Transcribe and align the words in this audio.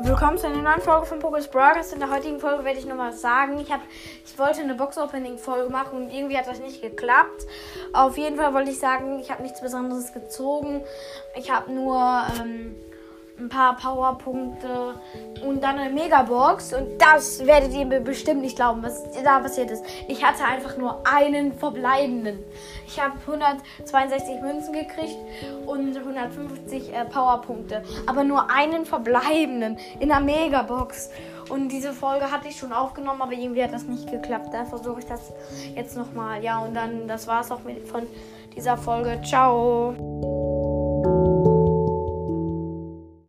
Willkommen 0.00 0.38
zu 0.38 0.46
einer 0.46 0.62
neuen 0.62 0.80
Folge 0.80 1.06
von 1.06 1.18
Pokus 1.18 1.48
Broadcast. 1.48 1.92
In 1.92 1.98
der 1.98 2.08
heutigen 2.08 2.38
Folge 2.38 2.64
werde 2.64 2.78
ich 2.78 2.86
nochmal 2.86 3.12
sagen, 3.12 3.58
ich, 3.58 3.72
hab, 3.72 3.80
ich 4.24 4.38
wollte 4.38 4.60
eine 4.60 4.76
Box-Opening-Folge 4.76 5.72
machen 5.72 6.04
und 6.04 6.14
irgendwie 6.14 6.38
hat 6.38 6.46
das 6.46 6.60
nicht 6.60 6.80
geklappt. 6.80 7.46
Auf 7.92 8.16
jeden 8.16 8.36
Fall 8.36 8.54
wollte 8.54 8.70
ich 8.70 8.78
sagen, 8.78 9.18
ich 9.18 9.32
habe 9.32 9.42
nichts 9.42 9.60
Besonderes 9.60 10.12
gezogen. 10.12 10.82
Ich 11.34 11.50
habe 11.50 11.72
nur 11.72 12.22
ähm, 12.40 12.76
paar 13.48 13.76
Powerpunkte 13.76 14.94
und 15.46 15.62
dann 15.62 15.78
eine 15.78 15.92
Megabox. 15.92 16.72
Und 16.72 17.00
das 17.00 17.44
werdet 17.46 17.72
ihr 17.72 17.86
mir 17.86 18.00
bestimmt 18.00 18.42
nicht 18.42 18.56
glauben, 18.56 18.82
was 18.82 19.04
da 19.22 19.38
passiert 19.38 19.70
ist. 19.70 19.84
Ich 20.08 20.24
hatte 20.24 20.44
einfach 20.44 20.76
nur 20.76 21.02
einen 21.06 21.52
verbleibenden. 21.52 22.38
Ich 22.86 23.00
habe 23.00 23.14
162 23.20 24.40
Münzen 24.40 24.72
gekriegt 24.72 25.18
und 25.66 25.96
150 25.96 26.94
äh, 26.94 27.04
Powerpunkte. 27.04 27.82
Aber 28.06 28.24
nur 28.24 28.50
einen 28.50 28.84
verbleibenden 28.84 29.78
in 30.00 30.08
der 30.08 30.20
Megabox. 30.20 31.10
Und 31.48 31.70
diese 31.70 31.92
Folge 31.92 32.30
hatte 32.30 32.48
ich 32.48 32.58
schon 32.58 32.72
aufgenommen, 32.72 33.22
aber 33.22 33.32
irgendwie 33.32 33.62
hat 33.62 33.72
das 33.72 33.84
nicht 33.84 34.10
geklappt. 34.10 34.48
Da 34.52 34.64
versuche 34.64 35.00
ich 35.00 35.06
das 35.06 35.32
jetzt 35.74 35.96
nochmal. 35.96 36.42
Ja, 36.42 36.58
und 36.58 36.74
dann, 36.74 37.08
das 37.08 37.26
war 37.26 37.40
es 37.40 37.50
auch 37.50 37.62
mit, 37.64 37.86
von 37.88 38.06
dieser 38.54 38.76
Folge. 38.76 39.20
Ciao. 39.22 39.94